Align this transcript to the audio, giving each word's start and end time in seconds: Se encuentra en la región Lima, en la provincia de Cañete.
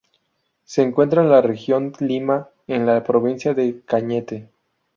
Se 0.63 0.81
encuentra 0.81 1.21
en 1.21 1.29
la 1.29 1.43
región 1.43 1.93
Lima, 1.99 2.49
en 2.65 2.87
la 2.87 3.03
provincia 3.03 3.53
de 3.53 3.81
Cañete. 3.85 4.49